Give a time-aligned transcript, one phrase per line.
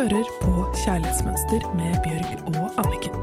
[0.00, 3.16] hører på Kjærlighetsmønster med Bjørg og Anniken.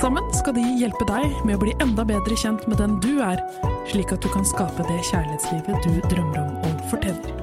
[0.00, 3.42] Sammen skal de hjelpe deg med å bli enda bedre kjent med den du er,
[3.90, 7.36] slik at du kan skape det kjærlighetslivet du drømmer om og fortjener.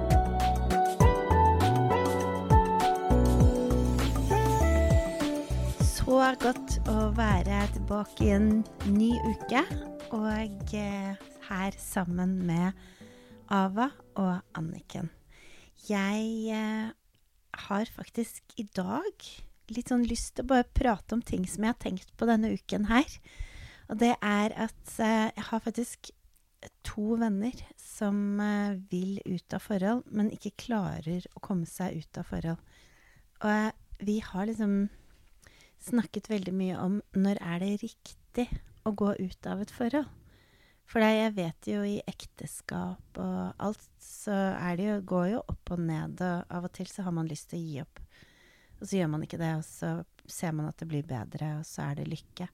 [5.86, 8.52] Så godt å være tilbake i en
[8.90, 9.68] ny uke,
[10.18, 11.14] og eh,
[11.52, 12.74] her sammen med
[13.54, 15.14] Ava og Anniken.
[15.86, 16.88] Jeg eh,
[17.66, 19.28] har faktisk i dag
[19.74, 22.54] litt sånn lyst til å bare prate om ting som jeg har tenkt på denne
[22.56, 23.18] uken her.
[23.92, 26.12] Og det er at eh, jeg har faktisk
[26.88, 32.20] to venner som eh, vil ut av forhold, men ikke klarer å komme seg ut
[32.20, 32.64] av forhold.
[33.44, 34.88] Og eh, vi har liksom
[35.88, 38.48] snakket veldig mye om når er det riktig
[38.88, 40.08] å gå ut av et forhold.
[40.88, 45.74] For jeg vet jo i ekteskap og alt, så er det jo, går jo opp
[45.76, 48.00] og ned, og av og til så har man lyst til å gi opp.
[48.78, 49.92] Og så gjør man ikke det, og så
[50.32, 52.48] ser man at det blir bedre, og så er det lykke.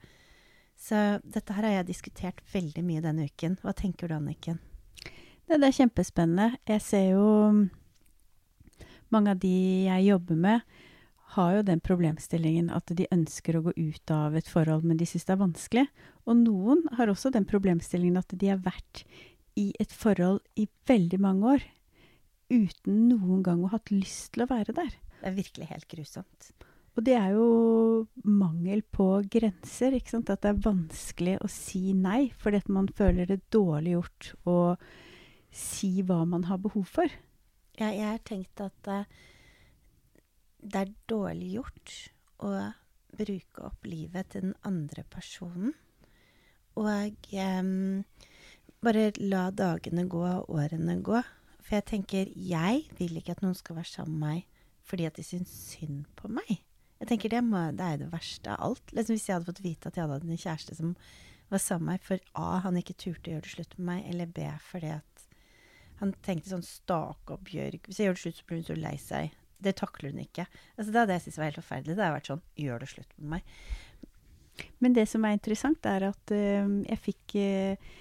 [0.80, 3.60] Så dette her har jeg diskutert veldig mye denne uken.
[3.62, 4.58] Hva tenker du, Anniken?
[5.04, 6.58] Det, det er kjempespennende.
[6.70, 7.28] Jeg ser jo
[9.14, 9.54] mange av de
[9.86, 10.66] jeg jobber med,
[11.36, 15.08] har jo den problemstillingen at de ønsker å gå ut av et forhold, men de
[15.10, 15.86] syns det er vanskelig.
[16.28, 19.06] Og noen har også den problemstillingen at de har vært
[19.60, 21.66] i et forhold i veldig mange år
[22.54, 24.94] uten noen gang å ha hatt lyst til å være der.
[25.22, 26.54] Det er virkelig helt grusomt.
[26.94, 27.46] Og det er jo
[28.28, 30.30] mangel på grenser, ikke sant.
[30.30, 34.58] At det er vanskelig å si nei fordi at man føler det dårlig gjort å
[35.54, 37.10] si hva man har behov for.
[37.80, 39.08] Ja, jeg har tenkt at uh,
[40.64, 41.94] det er dårlig gjort
[42.44, 42.52] å
[43.14, 45.74] bruke opp livet til den andre personen.
[46.80, 48.04] Og um,
[48.84, 51.22] bare la dagene gå og årene gå.
[51.64, 54.50] For jeg tenker, jeg vil ikke at noen skal være sammen med meg
[54.84, 56.58] fordi at de syns synd på meg.
[57.00, 58.92] Jeg tenker Det, må, det er det verste av alt.
[58.92, 60.90] Liksom hvis jeg hadde fått vite at jeg hadde en kjæreste som
[61.54, 64.02] var sammen med meg for A, han ikke turte å gjøre det slutt med meg,
[64.12, 65.24] eller B, fordi at
[66.02, 67.88] han tenkte sånn Stakkar Bjørg.
[67.88, 69.40] Hvis jeg gjør det slutt, så blir hun så lei seg.
[69.64, 70.48] Det takler hun ikke.
[70.76, 71.98] Altså, det hadde jeg syns var helt forferdelig.
[71.98, 73.56] Det har vært sånn Gjør det slutt med meg.
[74.84, 77.94] Men det som er interessant, er at uh, jeg fikk uh,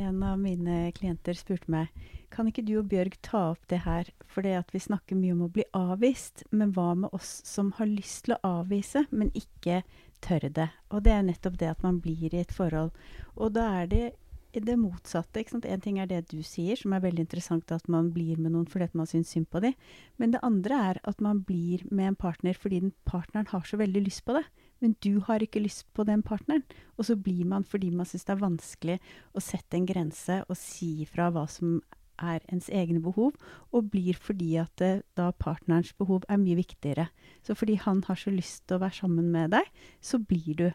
[0.00, 1.90] En av mine klienter spurte meg
[2.30, 5.34] kan ikke du og Bjørg ta opp det her, for det at vi snakker mye
[5.34, 9.32] om å bli avvist, men hva med oss som har lyst til å avvise, men
[9.34, 9.80] ikke
[10.22, 10.68] tør det?
[10.94, 12.94] Og det er nettopp det at man blir i et forhold.
[13.34, 14.04] Og da er det
[14.52, 15.40] det motsatte.
[15.40, 15.66] ikke sant?
[15.66, 18.66] En ting er det du sier, som er veldig interessant, at man blir med noen
[18.66, 19.76] fordi man syns synd på dem.
[20.18, 23.78] Men det andre er at man blir med en partner fordi den partneren har så
[23.78, 24.44] veldig lyst på det.
[24.80, 26.64] Men du har ikke lyst på den partneren.
[26.98, 28.98] Og så blir man fordi man syns det er vanskelig
[29.32, 31.80] å sette en grense og si fra hva som
[32.20, 33.32] er ens egne behov,
[33.72, 37.08] og blir fordi at det, da partnerens behov er mye viktigere.
[37.42, 39.70] Så fordi han har så lyst til å være sammen med deg,
[40.04, 40.66] så blir du.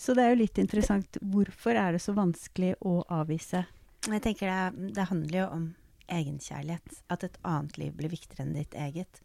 [0.00, 1.18] Så det er jo litt interessant.
[1.20, 3.66] Hvorfor er det så vanskelig å avvise?
[4.08, 5.66] Jeg tenker det, det handler jo om
[6.10, 7.02] egenkjærlighet.
[7.12, 9.20] At et annet liv blir viktigere enn ditt eget.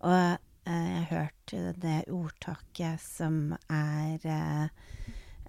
[0.00, 4.64] Og eh, jeg har hørt det ordtaket som er eh,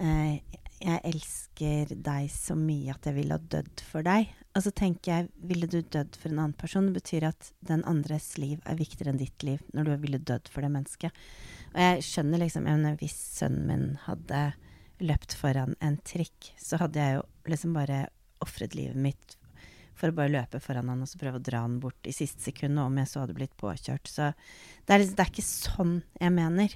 [0.04, 4.36] eh, Jeg elsker deg så mye at jeg ville ha dødd for deg.
[4.52, 6.92] Og så tenker jeg, ville du dødd for en annen person?
[6.92, 10.52] Det betyr at den andres liv er viktigere enn ditt liv når du ville dødd
[10.52, 11.26] for det mennesket.
[11.74, 12.68] Og jeg skjønner liksom
[13.00, 14.54] Hvis sønnen min hadde
[15.00, 18.08] løpt foran en trikk, så hadde jeg jo liksom bare
[18.42, 19.38] ofret livet mitt
[19.98, 22.44] for å bare løpe foran han og så prøve å dra han bort i siste
[22.46, 24.10] sekund, om jeg så hadde blitt påkjørt.
[24.10, 24.30] Så
[24.86, 26.76] det er, liksom, det er ikke sånn jeg mener.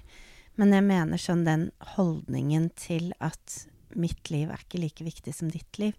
[0.57, 3.59] Men jeg mener sånn den holdningen til at
[3.93, 5.97] mitt liv er ikke like viktig som ditt liv.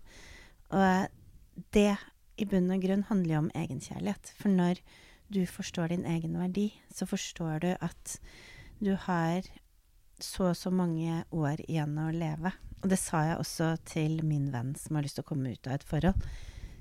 [0.74, 1.92] Og det
[2.41, 4.34] i bunn og grunn handler jo om egenkjærlighet.
[4.38, 4.82] For når
[5.32, 8.19] du forstår din egen verdi, så forstår du at
[8.82, 9.47] du har
[10.22, 12.53] så og så mange år igjen å leve.
[12.82, 15.69] Og det sa jeg også til min venn som har lyst til å komme ut
[15.69, 16.26] av et forhold.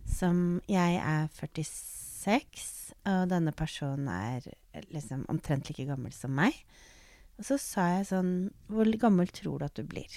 [0.10, 2.66] Som Jeg er 46,
[3.10, 4.50] og denne personen er
[4.94, 6.58] liksom omtrent like gammel som meg.
[7.38, 8.34] Og så sa jeg sånn
[8.70, 10.10] Hvor gammel tror du at du blir?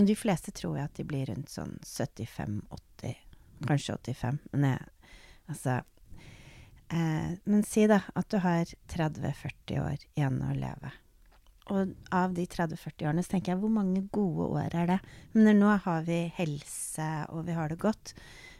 [0.00, 3.16] Og de fleste tror jeg at de blir rundt sånn 75-80,
[3.68, 4.42] kanskje 85.
[4.52, 4.90] Men jeg
[5.50, 5.80] Altså
[6.92, 10.92] eh, Men si da at du har 30-40 år igjen å leve.
[11.70, 15.00] Og av de 30-40 årene så tenker jeg hvor mange gode år er det?
[15.36, 18.14] Men nå har vi helse, og vi har det godt.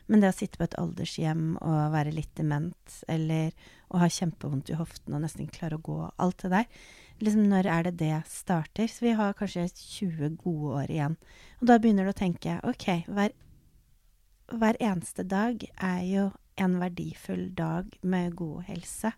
[0.06, 3.50] Men det å sitte på et aldershjem og være litt dement, eller
[3.92, 6.68] å ha kjempevondt i hoften og nesten klare å gå, alt det der
[7.22, 8.88] liksom Når er det det starter?
[8.90, 11.16] Så vi har kanskje 20 gode år igjen.
[11.60, 13.34] Og da begynner du å tenke OK, hver,
[14.50, 16.24] hver eneste dag er jo
[16.60, 19.12] en verdifull dag med god helse.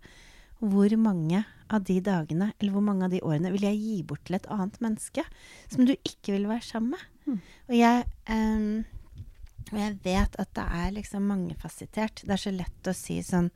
[0.71, 4.25] Hvor mange av de dagene, eller hvor mange av de årene, vil jeg gi bort
[4.29, 5.25] til et annet menneske
[5.73, 7.07] som du ikke vil være sammen med?
[7.25, 7.41] Mm.
[7.69, 8.85] Og jeg, um,
[9.73, 12.25] jeg vet at det er liksom mangefasettert.
[12.25, 13.51] Det er så lett å si sånn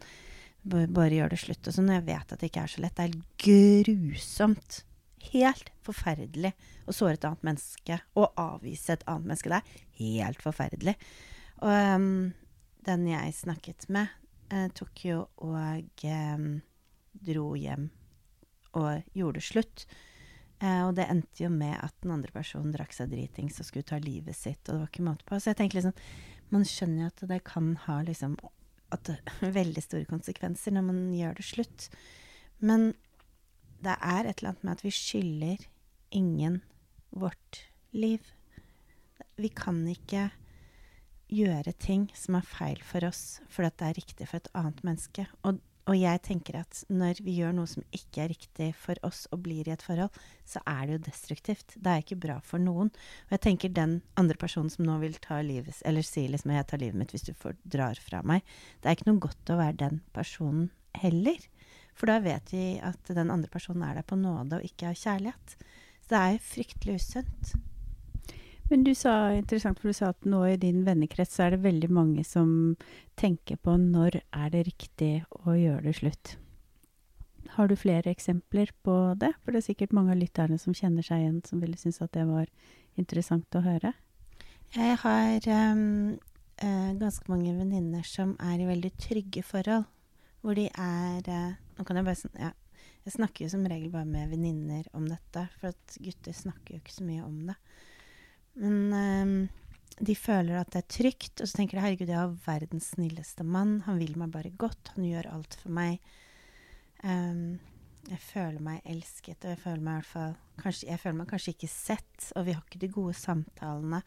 [0.68, 1.86] Bare gjør det slutt og sånn.
[1.88, 2.98] Og jeg vet at det ikke er så lett.
[2.98, 4.80] Det er grusomt.
[5.30, 6.50] Helt forferdelig
[6.84, 9.48] å såre et annet menneske og avvise et annet menneske.
[9.48, 9.60] Det
[10.10, 10.94] er helt forferdelig.
[11.62, 12.10] Og um,
[12.84, 14.12] den jeg snakket med,
[14.52, 16.50] uh, tok jo og um,
[17.24, 17.88] dro hjem
[18.78, 19.86] og gjorde slutt.
[20.58, 23.86] Eh, og det endte jo med at den andre personen drakk seg dritings og skulle
[23.88, 24.62] ta livet sitt.
[24.66, 25.38] Og det var ikke måte på.
[25.38, 25.98] Så jeg tenker liksom
[26.48, 28.38] Man skjønner jo at det kan ha liksom
[29.04, 29.18] det,
[29.60, 31.88] veldig store konsekvenser når man gjør det slutt.
[32.58, 32.94] Men
[33.84, 35.66] det er et eller annet med at vi skylder
[36.16, 36.62] ingen
[37.10, 38.24] vårt liv.
[39.36, 40.30] Vi kan ikke
[41.28, 45.26] gjøre ting som er feil for oss fordi det er riktig for et annet menneske.
[45.44, 49.22] Og og jeg tenker at når vi gjør noe som ikke er riktig for oss
[49.32, 50.12] og blir i et forhold,
[50.44, 51.76] så er det jo destruktivt.
[51.76, 52.90] Det er ikke bra for noen.
[53.28, 56.66] Og jeg tenker den andre personen som nå vil ta livet Eller sier liksom 'jeg
[56.66, 58.42] tar livet mitt hvis du får, drar fra meg'.
[58.82, 61.38] Det er ikke noe godt å være den personen heller.
[61.94, 64.94] For da vet vi at den andre personen er der på nåde og ikke av
[64.94, 65.56] kjærlighet.
[66.02, 67.54] Så det er fryktelig usunt.
[68.68, 71.88] Men du sa interessant, for du sa at nå i din vennekrets er det veldig
[71.88, 72.50] mange som
[73.16, 75.12] tenker på når er det riktig
[75.46, 76.34] å gjøre det slutt.
[77.56, 79.32] Har du flere eksempler på det?
[79.40, 82.12] For det er sikkert mange av lytterne som kjenner seg igjen, som ville synes at
[82.12, 82.50] det var
[83.00, 83.94] interessant å høre.
[84.76, 86.18] Jeg har um,
[86.60, 89.88] uh, ganske mange venninner som er i veldig trygge forhold.
[90.44, 92.50] Hvor de er uh, Nå kan jeg bare ja,
[93.06, 96.82] Jeg snakker jo som regel bare med venninner om dette, for at gutter snakker jo
[96.82, 97.56] ikke så mye om det.
[98.58, 99.34] Men um,
[99.98, 103.46] de føler at det er trygt, og så tenker de herregud, jeg har verdens snilleste
[103.46, 103.80] mann.
[103.86, 104.94] Han vil meg bare godt.
[104.96, 105.98] Han gjør alt for meg.
[107.02, 107.58] Um,
[108.08, 111.54] jeg føler meg elsket, og jeg føler meg hvert fall kanskje, Jeg føler meg kanskje
[111.54, 114.02] ikke sett, og vi har ikke de gode samtalene.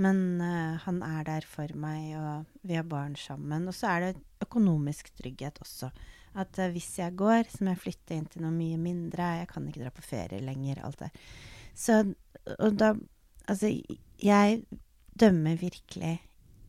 [0.00, 3.68] Men uh, han er der for meg, og vi har barn sammen.
[3.68, 5.90] Og så er det økonomisk trygghet også.
[6.40, 9.32] At uh, hvis jeg går, så må jeg flytte inn til noe mye mindre.
[9.42, 10.84] Jeg kan ikke dra på ferie lenger.
[10.86, 11.10] Alt det.
[11.76, 12.02] Så,
[12.56, 12.94] og da
[13.50, 13.72] Altså,
[14.22, 14.62] jeg
[15.18, 16.18] dømmer virkelig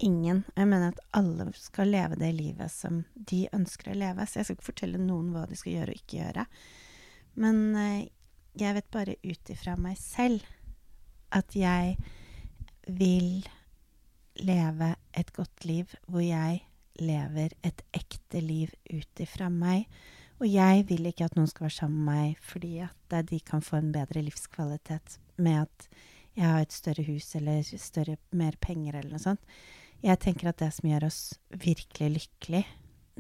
[0.02, 0.44] ingen.
[0.58, 4.26] Jeg mener at alle skal leve det livet som de ønsker å leve.
[4.26, 6.48] Så jeg skal ikke fortelle noen hva de skal gjøre og ikke gjøre.
[7.42, 8.10] Men eh,
[8.60, 10.44] jeg vet bare ut ifra meg selv
[11.32, 11.96] at jeg
[12.90, 13.46] vil
[14.42, 16.64] leve et godt liv hvor jeg
[17.02, 19.86] lever et ekte liv ut ifra meg.
[20.42, 23.64] Og jeg vil ikke at noen skal være sammen med meg fordi at de kan
[23.64, 25.88] få en bedre livskvalitet med at
[26.38, 29.42] jeg har et større hus eller større, mer penger eller noe sånt.
[30.02, 31.20] Jeg tenker at det som gjør oss
[31.52, 32.64] virkelig lykkelig,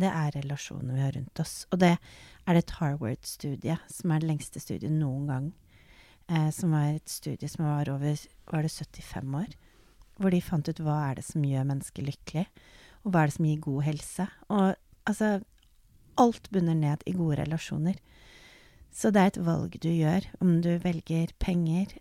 [0.01, 1.55] det er relasjonene vi har rundt oss.
[1.69, 5.49] Og det er det et Harvard-studie, som er det lengste studiet noen gang.
[6.31, 9.51] Eh, som var et studie som var over var det 75 år.
[10.21, 12.47] Hvor de fant ut hva er det som gjør mennesker lykkelig,
[13.03, 14.27] og hva er det som gir god helse.
[14.49, 14.67] Og
[15.09, 15.39] altså
[16.19, 17.95] Alt bunner ned i gode relasjoner.
[18.91, 21.93] Så det er et valg du gjør, om du velger penger,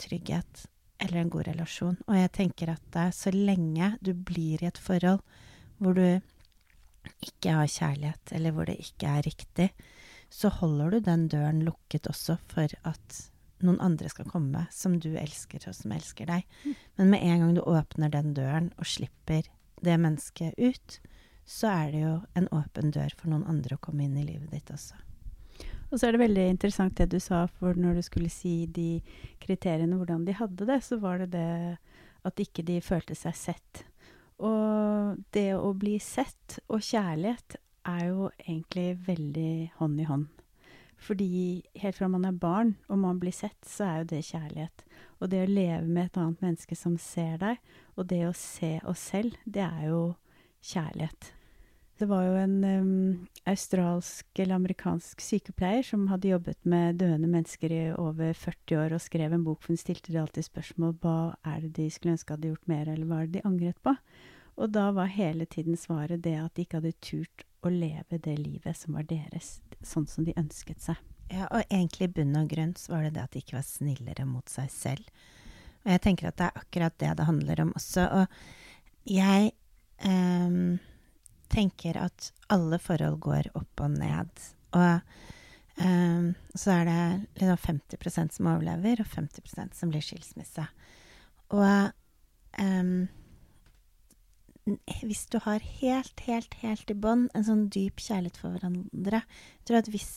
[0.00, 0.66] trygghet
[0.98, 1.96] eller en god relasjon.
[2.08, 5.22] Og jeg tenker at så lenge du blir i et forhold
[5.78, 6.20] hvor du
[7.24, 9.68] ikke har kjærlighet, eller hvor det ikke er riktig,
[10.28, 13.20] så holder du den døren lukket også for at
[13.64, 16.44] noen andre skal komme som du elsker, og som elsker deg.
[16.64, 16.74] Mm.
[16.98, 19.48] Men med en gang du åpner den døren og slipper
[19.82, 20.98] det mennesket ut,
[21.48, 24.52] så er det jo en åpen dør for noen andre å komme inn i livet
[24.52, 24.98] ditt også.
[25.88, 29.00] Og så er det veldig interessant det du sa, for når du skulle si de
[29.40, 31.78] kriteriene, hvordan de hadde det, så var det det
[32.28, 33.84] at ikke de følte seg sett.
[34.44, 37.56] Og det å bli sett og kjærlighet
[37.88, 40.28] er jo egentlig veldig hånd i hånd.
[40.98, 44.84] Fordi helt fra man er barn og man blir sett, så er jo det kjærlighet.
[45.22, 47.62] Og det å leve med et annet menneske som ser deg,
[47.96, 50.02] og det å se oss selv, det er jo
[50.60, 51.32] kjærlighet.
[51.98, 57.72] Det var jo en um, australsk eller amerikansk sykepleier som hadde jobbet med døende mennesker
[57.74, 61.18] i over 40 år og skrev en bok, for hun stilte de alltid spørsmål hva
[61.42, 63.96] er det de skulle ønske hadde gjort mer, eller hva er det de angret på?
[64.62, 68.36] Og da var hele tiden svaret det at de ikke hadde turt å leve det
[68.38, 71.00] livet som var deres, sånn som de ønsket seg.
[71.34, 73.66] Ja, og egentlig i bunn og grunn så var det det at de ikke var
[73.66, 75.10] snillere mot seg selv.
[75.82, 78.06] Og jeg tenker at det er akkurat det det handler om også.
[78.20, 79.50] Og jeg
[80.06, 80.78] um
[81.52, 84.48] tenker at alle forhold går opp og ned.
[84.76, 85.00] Og
[85.82, 90.66] um, så er det liksom 50% som overlever, og 50% som blir skilsmisse.
[91.54, 91.92] Og
[92.60, 93.08] um,
[95.02, 99.68] hvis du har helt, helt, helt i bånn en sånn dyp kjærlighet for hverandre Jeg
[99.68, 100.10] tror at hvis,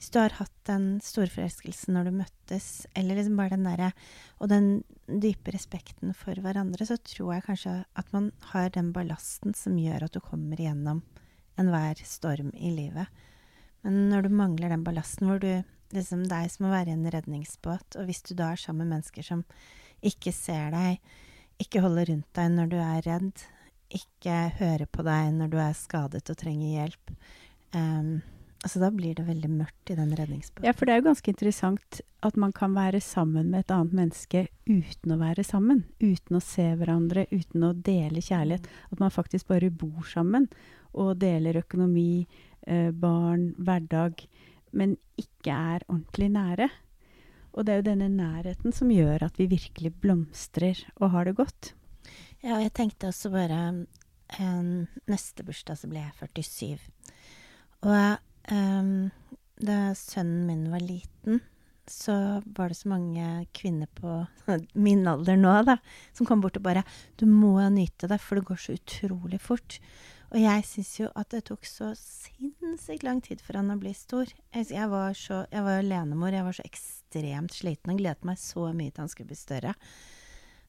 [0.00, 3.90] hvis du har hatt den storforelskelsen når du møttes, eller liksom bare den derre
[4.40, 4.68] Og den
[5.04, 10.06] dype respekten for hverandre, så tror jeg kanskje at man har den ballasten som gjør
[10.06, 11.02] at du kommer igjennom
[11.60, 13.12] enhver storm i livet.
[13.84, 15.52] Men når du mangler den ballasten, hvor du
[15.92, 18.96] liksom er som å være i en redningsbåt, og hvis du da er sammen med
[18.96, 19.44] mennesker som
[20.00, 21.00] ikke ser deg,
[21.60, 23.46] ikke holder rundt deg når du er redd,
[23.92, 27.16] ikke hører på deg når du er skadet og trenger hjelp.
[27.76, 28.20] Um,
[28.60, 30.66] altså Da blir det veldig mørkt i den redningsbåten.
[30.66, 33.96] Ja, for det er jo ganske interessant at man kan være sammen med et annet
[33.96, 35.84] menneske uten å være sammen.
[36.00, 38.68] Uten å se hverandre, uten å dele kjærlighet.
[38.92, 40.50] At man faktisk bare bor sammen
[40.92, 42.26] og deler økonomi,
[42.66, 44.26] eh, barn, hverdag,
[44.72, 46.70] men ikke er ordentlig nære.
[47.54, 51.38] Og det er jo denne nærheten som gjør at vi virkelig blomstrer og har det
[51.38, 51.72] godt.
[52.42, 53.58] Ja, og jeg tenkte også bare
[54.38, 56.78] um, Neste bursdag så ble jeg 47.
[57.84, 59.10] Og um,
[59.60, 61.40] da sønnen min var liten,
[61.90, 62.14] så
[62.46, 64.24] var det så mange kvinner på
[64.72, 65.76] min alder nå, da,
[66.14, 66.84] som kom bort og bare
[67.16, 69.80] 'Du må nyte det, for det går så utrolig fort'.
[70.30, 73.90] Og jeg syns jo at det tok så sinnssykt lang tid for han å bli
[73.98, 74.30] stor.
[74.54, 78.68] Jeg var, så, jeg var alenemor, jeg var så ekstremt sliten og gledet meg så
[78.70, 79.74] mye til han skulle bli større.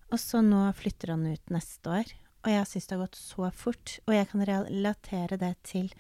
[0.10, 2.10] Og så nå flytter han ut neste år,
[2.42, 4.00] og jeg syns det har gått så fort.
[4.10, 5.94] Og jeg kan relatere det til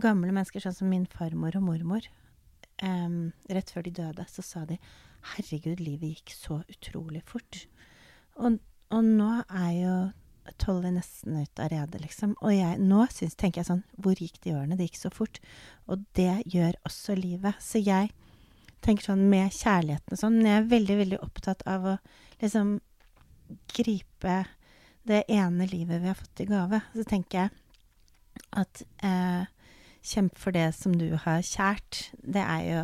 [0.00, 2.08] gamle mennesker, sånn som min farmor og mormor.
[2.82, 4.78] Um, rett før de døde, så sa de
[5.30, 7.66] 'herregud, livet gikk så utrolig fort'.
[8.36, 8.58] Og,
[8.90, 9.96] og nå er jo
[10.60, 12.34] Tolly nesten ut av redet, liksom.
[12.44, 14.76] Og jeg, nå synes, tenker jeg sånn Hvor gikk de årene?
[14.76, 15.40] Det gikk så fort.
[15.88, 17.56] Og det gjør også livet.
[17.64, 18.10] Så jeg
[18.84, 21.96] tenker sånn med kjærligheten og sånn Jeg er veldig, veldig opptatt av å
[22.42, 22.76] liksom
[23.72, 24.36] gripe
[25.08, 26.80] det ene livet vi har fått i gave.
[26.92, 27.54] Så tenker jeg
[28.60, 29.48] at eh,
[30.04, 32.08] kjemp for det som du har kjært.
[32.20, 32.80] Det er jo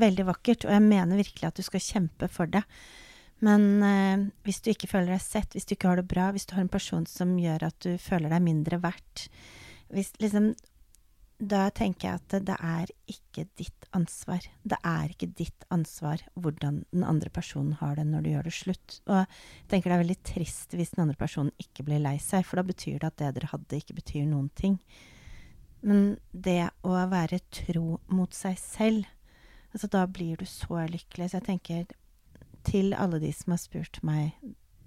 [0.00, 2.64] veldig vakkert, og jeg mener virkelig at du skal kjempe for det.
[3.44, 6.46] Men eh, hvis du ikke føler deg sett, hvis du ikke har det bra, hvis
[6.48, 9.26] du har en person som gjør at du føler deg mindre verdt
[9.92, 10.54] hvis, liksom,
[11.44, 14.46] Da tenker jeg at det er ikke ditt ansvar.
[14.62, 18.54] Det er ikke ditt ansvar hvordan den andre personen har det når du gjør det
[18.54, 19.00] slutt.
[19.10, 19.26] Og jeg
[19.68, 22.66] tenker det er veldig trist hvis den andre personen ikke blir lei seg, for da
[22.70, 24.78] betyr det at det dere hadde, ikke betyr noen ting.
[25.84, 29.08] Men det å være tro mot seg selv,
[29.72, 31.30] altså da blir du så lykkelig.
[31.30, 31.84] Så jeg tenker
[32.64, 34.32] til alle de som har spurt meg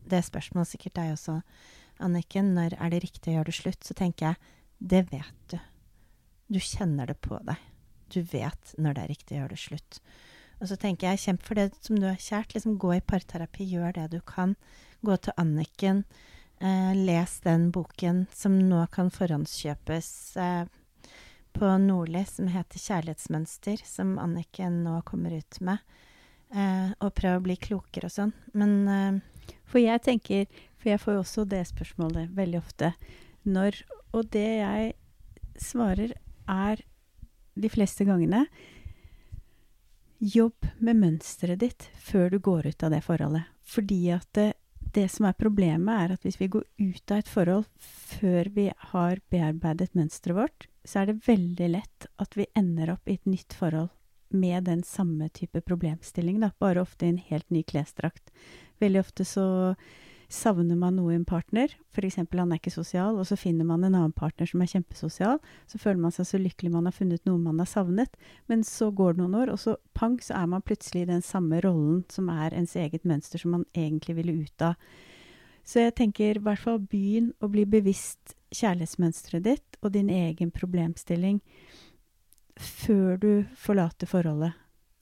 [0.07, 1.41] det spørsmålet, sikkert deg også,
[2.03, 5.57] Anniken, når er det riktig å gjøre det slutt, så tenker jeg det vet du.
[6.53, 7.57] Du kjenner det på deg.
[8.13, 9.99] Du vet når det er riktig å gjøre det slutt.
[10.61, 12.53] Og så tenker jeg, kjemp for det som du har kjært.
[12.53, 14.55] Liksom gå i parterapi, gjør det du kan.
[15.05, 16.03] Gå til Anniken.
[16.61, 20.11] Eh, les den boken som nå kan forhåndskjøpes
[20.41, 20.63] eh,
[21.59, 25.77] på Nordli, som heter 'Kjærlighetsmønster', som Anniken nå kommer ut med.
[26.53, 28.33] Eh, og prøve å bli klokere og sånn.
[28.53, 29.19] Men eh,
[29.67, 30.45] For jeg tenker
[30.77, 32.93] For jeg får jo også det spørsmålet veldig ofte.
[33.43, 33.83] Når
[34.13, 34.93] Og det jeg
[35.59, 36.13] svarer,
[36.47, 36.83] er
[37.55, 38.45] de fleste gangene
[40.19, 43.43] Jobb med mønsteret ditt før du går ut av det forholdet.
[43.63, 44.53] Fordi at det,
[44.93, 48.71] det som er problemet, er at hvis vi går ut av et forhold før vi
[48.93, 53.29] har bearbeidet mønsteret vårt, så er det veldig lett at vi ender opp i et
[53.29, 53.91] nytt forhold
[54.29, 58.31] med den samme type problemstilling, da, bare ofte i en helt ny klesdrakt.
[58.79, 59.47] Veldig ofte så
[60.27, 62.17] savner man noe i en partner, f.eks.
[62.19, 65.39] han er ikke sosial, og så finner man en annen partner som er kjempesosial.
[65.71, 68.19] Så føler man seg så lykkelig man har funnet noe man har savnet.
[68.51, 71.23] Men så går det noen år, og så pang, så er man plutselig i den
[71.23, 74.75] samme rollen som er ens eget mønster, som man egentlig ville ut av.
[75.67, 80.53] Så jeg tenker i hvert fall begynn å bli bevisst kjærlighetsmønsteret ditt og din egen
[80.55, 81.41] problemstilling
[82.57, 84.55] før du forlater forholdet.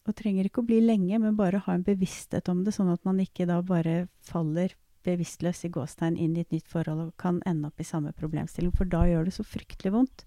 [0.06, 3.06] Og trenger ikke å bli lenge, men bare ha en bevissthet om det, sånn at
[3.08, 4.74] man ikke da bare faller
[5.06, 8.74] bevisstløs i gåstegn inn i et nytt forhold og kan ende opp i samme problemstilling,
[8.74, 10.26] for da gjør det så fryktelig vondt.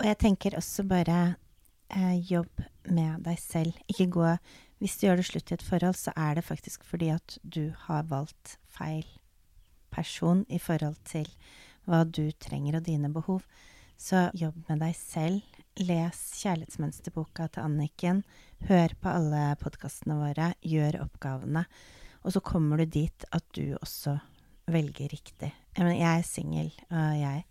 [0.00, 1.18] Og jeg tenker også bare
[1.94, 3.78] eh, jobb med deg selv.
[3.86, 4.36] Ikke gå
[4.82, 7.70] Hvis du gjør det slutt i et forhold, så er det faktisk fordi at du
[7.86, 9.06] har valgt feil
[9.92, 11.28] person i forhold til
[11.86, 13.44] hva du trenger og dine behov.
[14.02, 15.58] Så jobb med deg selv.
[15.78, 18.24] Les kjærlighetsmønsterboka til Anniken.
[18.68, 20.52] Hør på alle podkastene våre.
[20.66, 21.64] Gjør oppgavene.
[22.22, 24.18] Og så kommer du dit at du også
[24.72, 25.52] velger riktig.
[25.76, 27.44] Jeg, er singel, og jeg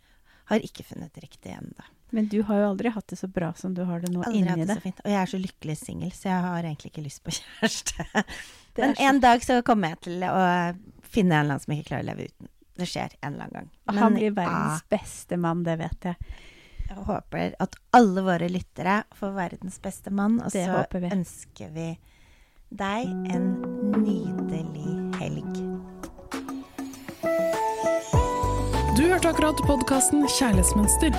[0.52, 1.88] har ikke funnet riktig ennå.
[2.12, 4.42] Men du har jo aldri hatt det så bra som du har det nå Aldri
[4.42, 4.76] inni det.
[4.76, 5.00] så fint.
[5.04, 8.08] Og jeg er så lykkelig singel, så jeg har egentlig ikke lyst på kjæreste.
[8.80, 10.42] Men en dag så kommer jeg til å
[11.12, 12.50] finne en eller annen som ikke klarer å leve uten.
[12.82, 14.00] det skjer en eller annen gang.
[14.00, 16.16] Han blir verdens ja, beste mann, det vet jeg.
[16.90, 21.12] jeg håper at alle våre lyttere får verdens beste mann, og Det så håper vi.
[21.20, 21.90] ønsker vi
[22.72, 23.52] deg en
[24.00, 25.52] nydelig helg.
[28.98, 31.16] Du hørte akkurat podkasten Kjærlighetsmønster.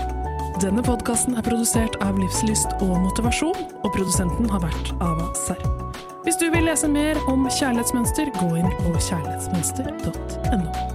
[0.62, 6.11] Denne podkasten er produsert av Livslyst og Motivasjon, og produsenten har vært Ava Serr.
[6.22, 10.91] Hvis du vil lese mer om kjærlighetsmønster, gå inn på kjærlighetsmønster.no.